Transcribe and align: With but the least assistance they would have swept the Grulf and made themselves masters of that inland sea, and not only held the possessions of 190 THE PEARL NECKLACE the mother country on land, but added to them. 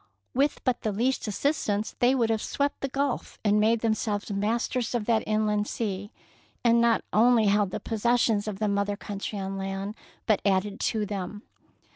With 0.33 0.61
but 0.63 0.81
the 0.81 0.91
least 0.91 1.27
assistance 1.27 1.95
they 1.99 2.15
would 2.15 2.31
have 2.31 2.41
swept 2.41 2.81
the 2.81 2.89
Grulf 2.89 3.37
and 3.45 3.59
made 3.59 3.81
themselves 3.81 4.31
masters 4.31 4.95
of 4.95 5.05
that 5.05 5.21
inland 5.27 5.67
sea, 5.67 6.11
and 6.63 6.81
not 6.81 7.03
only 7.13 7.45
held 7.45 7.69
the 7.69 7.79
possessions 7.79 8.47
of 8.47 8.59
190 8.61 8.93
THE 8.93 8.95
PEARL 8.97 9.15
NECKLACE 9.15 9.31
the 9.35 9.37
mother 9.37 9.37
country 9.37 9.39
on 9.69 9.79
land, 9.79 9.95
but 10.25 10.41
added 10.43 10.79
to 10.79 11.05
them. 11.05 11.43